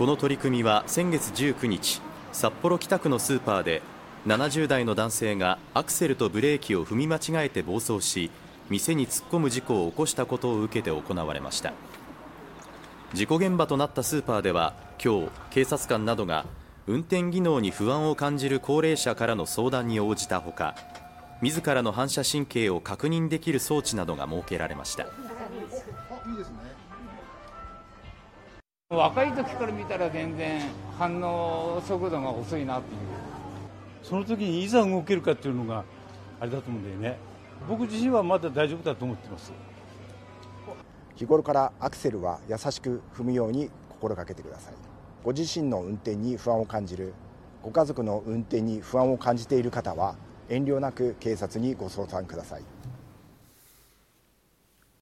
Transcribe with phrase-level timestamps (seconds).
[0.00, 2.00] この取り組みは先月19日
[2.32, 3.82] 札幌北区のスーパーで
[4.26, 8.30] 70代の男性がアクセルとブレーキを踏み間違えて暴走し
[8.70, 11.74] 店に突っ込む事故を起こしたことを受けて行われました。
[13.12, 14.72] 事故現場となったスーパーでは
[15.04, 16.46] 今日警察官などが
[16.86, 20.76] 運転技能に不安を感じる高齢者からの相談に応じたほか
[21.42, 25.08] 自らの反射神経を確認できる装置などが設けられました。
[28.92, 30.62] 若い時から見たら全然
[30.98, 33.00] 反応速度が遅いなっていう。
[34.02, 35.84] その時にいざ動けるかっていうのが
[36.40, 37.16] あれだと思うんだよね。
[37.68, 39.52] 僕自身はまだ大丈夫だと思ってます。
[41.14, 44.74] 日頃からアクセルは優しく踏むように心がけてください。
[45.22, 47.14] ご自身の運転に不安を感じる
[47.62, 50.16] ご家族の運転に不安を感じている方は
[50.48, 52.64] 遠慮なく警察にご相談ください